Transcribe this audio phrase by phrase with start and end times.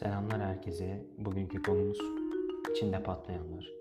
[0.00, 1.06] Selamlar herkese.
[1.18, 1.98] Bugünkü konumuz
[2.70, 3.72] içinde patlayanlar.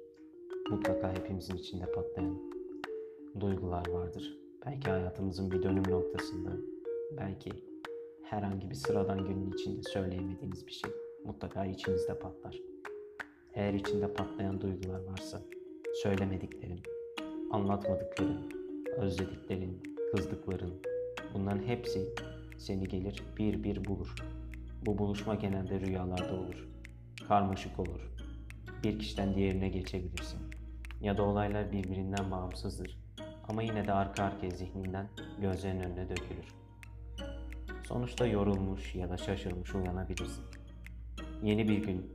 [0.69, 2.39] Mutlaka hepimizin içinde patlayan
[3.39, 4.37] duygular vardır.
[4.65, 6.49] Belki hayatımızın bir dönüm noktasında,
[7.17, 7.51] belki
[8.23, 10.91] herhangi bir sıradan günün içinde söyleyemediğiniz bir şey
[11.25, 12.59] mutlaka içinizde patlar.
[13.53, 15.41] Eğer içinde patlayan duygular varsa
[15.93, 16.79] söylemediklerin,
[17.51, 18.51] anlatmadıkların,
[18.97, 20.73] özlediklerin, kızdıkların
[21.33, 22.13] bunların hepsi
[22.57, 24.38] seni gelir bir bir bulur.
[24.85, 26.67] Bu buluşma genelde rüyalarda olur.
[27.27, 28.11] Karmaşık olur.
[28.83, 30.39] Bir kişiden diğerine geçebilirsin.
[31.01, 32.99] Ya da olaylar birbirinden bağımsızdır.
[33.49, 35.07] Ama yine de arka arkaya zihninden
[35.41, 36.55] gözlerinin önüne dökülür.
[37.87, 40.43] Sonuçta yorulmuş ya da şaşırmış uyanabilirsin.
[41.43, 42.11] Yeni bir gün,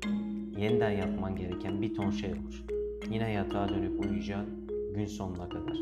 [0.59, 2.65] yeniden yapman gereken bir ton şey olur.
[3.11, 5.77] Yine yatağa dönüp uyuyacağın gün sonuna kadar.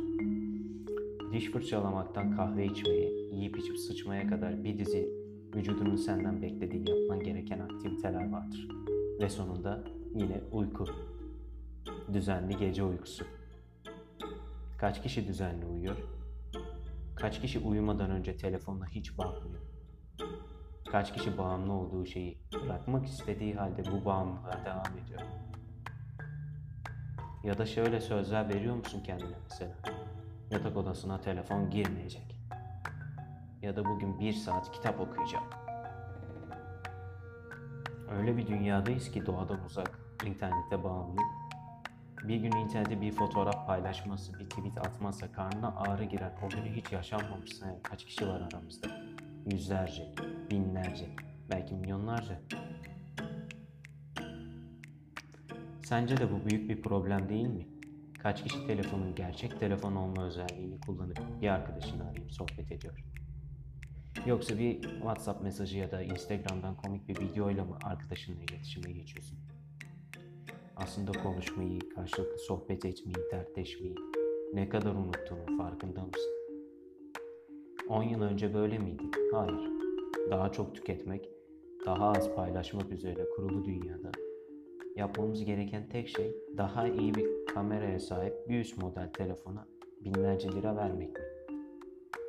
[1.32, 5.21] Diş fırçalamaktan kahve içmeye, yiyip içip sıçmaya kadar bir dizi
[5.54, 8.68] vücudunun senden beklediği yapman gereken aktiviteler vardır.
[9.20, 10.86] Ve sonunda yine uyku.
[12.12, 13.24] Düzenli gece uykusu.
[14.78, 15.96] Kaç kişi düzenli uyuyor?
[17.16, 19.62] Kaç kişi uyumadan önce telefonla hiç bakmıyor?
[20.90, 25.20] Kaç kişi bağımlı olduğu şeyi bırakmak istediği halde bu bağımlılığa devam ediyor?
[27.44, 29.74] Ya da şöyle sözler veriyor musun kendine mesela?
[30.50, 32.31] Yatak odasına telefon girmeyecek.
[33.62, 35.44] Ya da bugün bir saat kitap okuyacağım.
[38.10, 41.20] Öyle bir dünyadayız ki doğadan uzak, internete bağımlı.
[42.24, 46.32] Bir gün internette bir fotoğraf paylaşması, bir tweet atmazsa karnına ağrı girer.
[46.46, 48.88] O günü hiç yaşanmamışsa yani kaç kişi var aramızda?
[49.50, 50.14] Yüzlerce,
[50.50, 51.06] binlerce,
[51.50, 52.40] belki milyonlarca.
[55.84, 57.66] Sence de bu büyük bir problem değil mi?
[58.18, 63.21] Kaç kişi telefonun gerçek telefon olma özelliğini kullanıp bir arkadaşını arayıp sohbet ediyor?
[64.26, 69.38] Yoksa bir WhatsApp mesajı ya da Instagram'dan komik bir videoyla mı arkadaşınla iletişime geçiyorsun?
[70.76, 73.94] Aslında konuşmayı, karşılıklı sohbet etmeyi, dertleşmeyi
[74.54, 76.32] ne kadar unuttuğunun farkında mısın?
[77.88, 79.02] 10 yıl önce böyle miydi?
[79.32, 79.70] Hayır.
[80.30, 81.28] Daha çok tüketmek,
[81.86, 84.12] daha az paylaşmak üzerine kurulu dünyada
[84.96, 89.66] yapmamız gereken tek şey daha iyi bir kameraya sahip bir üst model telefona
[90.04, 91.31] binlerce lira vermek mi?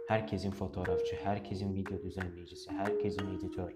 [0.07, 3.71] Herkesin fotoğrafçı, herkesin video düzenleyicisi, herkesin editör,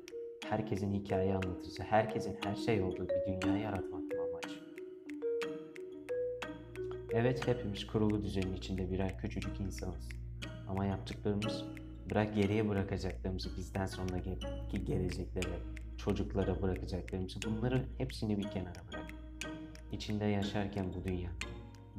[0.49, 4.45] herkesin hikaye anlatıcısı, herkesin her şey olduğu bir dünya yaratmak mı amaç?
[7.11, 10.09] Evet hepimiz kurulu düzenin içinde birer küçücük insanız.
[10.67, 11.63] Ama yaptıklarımız
[12.09, 15.59] bırak geriye bırakacaklarımızı bizden sonraki geleceklere,
[15.97, 19.07] çocuklara bırakacaklarımızı bunların hepsini bir kenara bırak.
[19.91, 21.29] İçinde yaşarken bu dünya,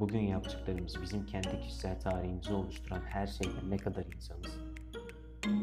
[0.01, 4.59] bugün yaptıklarımız bizim kendi kişisel tarihimizi oluşturan her şeyden ne kadar insanız,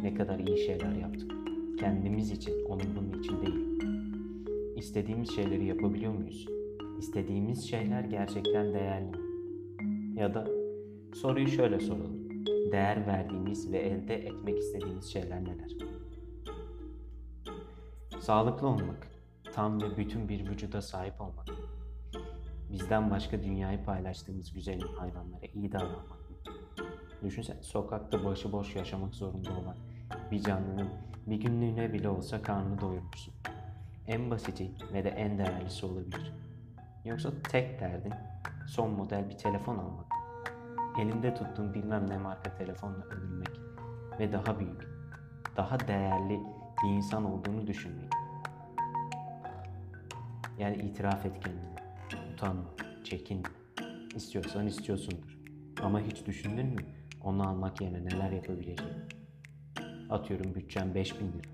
[0.03, 1.31] ne kadar iyi şeyler yaptık.
[1.79, 3.65] Kendimiz için, onun bunun için değil.
[4.75, 6.47] İstediğimiz şeyleri yapabiliyor muyuz?
[6.99, 9.17] İstediğimiz şeyler gerçekten değerli mi?
[10.19, 10.47] Ya da
[11.13, 12.45] soruyu şöyle soralım.
[12.71, 15.71] Değer verdiğimiz ve elde etmek istediğimiz şeyler neler?
[18.19, 19.07] Sağlıklı olmak,
[19.53, 21.47] tam ve bütün bir vücuda sahip olmak,
[22.75, 26.37] bizden başka dünyayı paylaştığımız güzelim hayvanlara iyi davranmak mı?
[27.23, 29.75] Düşünsene sokakta başıboş yaşamak zorunda olan
[30.31, 30.89] bir canlının
[31.27, 33.33] bir günlüğüne bile olsa karnını doyurmuşsun.
[34.07, 36.33] En basiti ve de en değerlisi olabilir.
[37.05, 38.13] Yoksa tek derdin
[38.67, 40.05] son model bir telefon almak.
[40.99, 43.51] Elinde tuttuğun bilmem ne marka telefonla övülmek
[44.19, 44.87] ve daha büyük,
[45.57, 46.39] daha değerli
[46.83, 48.09] bir insan olduğunu düşünmek.
[50.57, 51.74] Yani itiraf et kendine.
[52.35, 53.49] Utanma, çekinme.
[54.15, 55.37] İstiyorsan istiyorsundur.
[55.83, 56.81] Ama hiç düşündün mü
[57.23, 58.93] onu almak yerine neler yapabileceğini?
[60.09, 61.49] Atıyorum bütçen 5000 lira.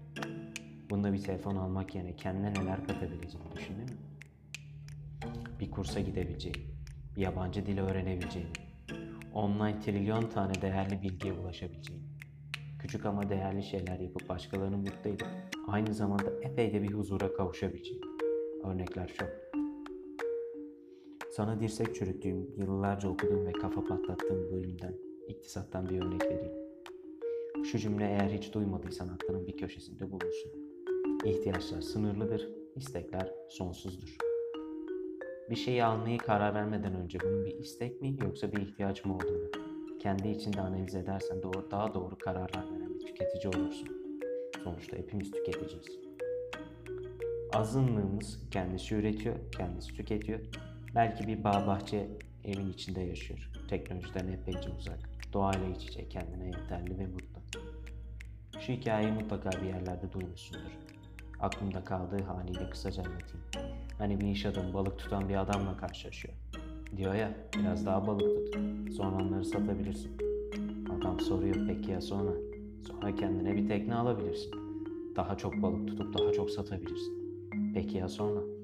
[0.89, 3.97] Bununla bir telefon almak yerine kendine neler katabileceğini düşündün mü?
[5.59, 6.61] Bir kursa gidebileceğini,
[7.15, 8.51] bir yabancı dili öğrenebileceğini,
[9.33, 12.05] online trilyon tane değerli bilgiye ulaşabileceğini,
[12.79, 15.27] küçük ama değerli şeyler yapıp başkalarını mutlu edip
[15.67, 18.05] aynı zamanda epey de bir huzura kavuşabileceğini.
[18.63, 19.50] Örnekler çok.
[21.31, 24.95] Sana dirsek çürüttüğüm, yıllarca okuduğum ve kafa patlattığım bölümden,
[25.27, 26.51] iktisattan bir örnek vereyim.
[27.63, 30.51] Şu cümle eğer hiç duymadıysan aklının bir köşesinde bulunsun.
[31.25, 34.17] İhtiyaçlar sınırlıdır, istekler sonsuzdur.
[35.49, 39.51] Bir şeyi almayı karar vermeden önce bunun bir istek mi yoksa bir ihtiyaç mı olduğunu
[39.99, 43.89] kendi içinde analiz edersen doğru, daha doğru kararlar veren bir tüketici olursun.
[44.63, 45.99] Sonuçta hepimiz tüketiciyiz.
[47.53, 50.39] Azınlığımız kendisi üretiyor, kendisi tüketiyor.
[50.95, 52.07] Belki bir bağ bahçe
[52.43, 53.49] evin içinde yaşıyor.
[53.69, 54.99] Teknolojiden epeyce uzak.
[55.33, 57.41] Doğayla iç içe kendine yeterli ve mutlu.
[58.59, 60.77] Şu hikayeyi mutlaka bir yerlerde duymuşsundur.
[61.39, 63.71] Aklımda kaldığı haliyle kısaca anlatayım.
[63.97, 66.33] Hani bir iş adamı balık tutan bir adamla karşılaşıyor.
[66.97, 68.55] Diyor ya biraz daha balık tut.
[68.93, 70.11] Sonra onları satabilirsin.
[70.97, 72.31] Adam soruyor peki ya sonra?
[72.87, 74.51] Sonra kendine bir tekne alabilirsin.
[75.15, 77.13] Daha çok balık tutup daha çok satabilirsin.
[77.73, 78.60] Peki ya sonra?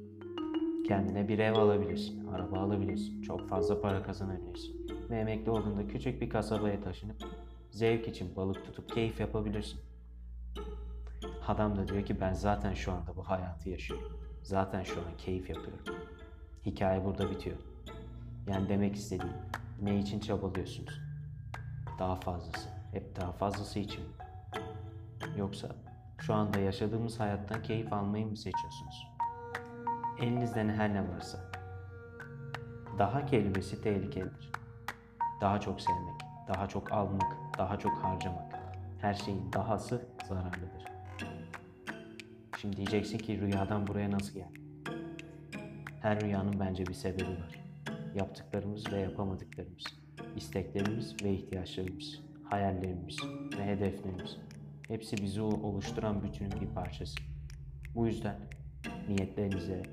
[0.88, 4.88] Kendine bir ev alabilirsin, araba alabilirsin, çok fazla para kazanabilirsin.
[5.10, 7.24] Ve emekli olduğunda küçük bir kasabaya taşınıp
[7.72, 9.80] zevk için balık tutup keyif yapabilirsin.
[11.48, 14.20] Adam da diyor ki ben zaten şu anda bu hayatı yaşıyorum.
[14.44, 15.86] Zaten şu an keyif yapıyorum.
[16.66, 17.58] Hikaye burada bitiyor.
[18.48, 19.36] Yani demek istediğim
[19.82, 21.02] ne için çabalıyorsunuz?
[22.00, 22.70] Daha fazlası.
[22.92, 24.10] Hep daha fazlası için mi?
[25.38, 25.76] Yoksa
[26.20, 29.17] şu anda yaşadığımız hayattan keyif almayı mı seçiyorsunuz?
[30.22, 31.52] Elinizde her ne varsa.
[33.00, 34.52] Daha kelimesi tehlikelidir.
[35.42, 38.60] Daha çok sevmek, daha çok almak, daha çok harcamak.
[39.02, 40.86] Her şeyin dahası zararlıdır.
[42.62, 44.62] Şimdi diyeceksin ki rüyadan buraya nasıl geldi?
[46.02, 47.60] Her rüyanın bence bir sebebi var.
[48.16, 49.84] Yaptıklarımız ve yapamadıklarımız,
[50.36, 53.18] isteklerimiz ve ihtiyaçlarımız, hayallerimiz
[53.58, 54.38] ve hedeflerimiz.
[54.88, 57.16] Hepsi bizi oluşturan bütünün bir parçası.
[57.96, 58.36] Bu yüzden
[59.08, 59.84] niyetlerinize,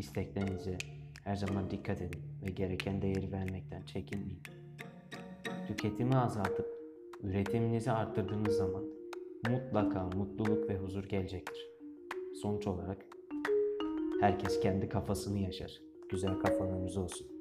[0.00, 0.78] isteklerinize
[1.24, 4.42] her zaman dikkat edin ve gereken değeri vermekten çekinmeyin.
[5.68, 6.66] Tüketimi azaltıp
[7.22, 8.84] üretiminizi arttırdığınız zaman
[9.50, 11.70] mutlaka mutluluk ve huzur gelecektir.
[12.42, 13.06] Sonuç olarak
[14.20, 15.80] herkes kendi kafasını yaşar.
[16.08, 17.39] Güzel kafalarınız olsun.